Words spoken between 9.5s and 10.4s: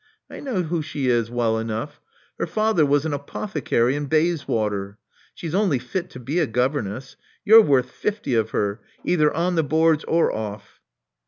the boards or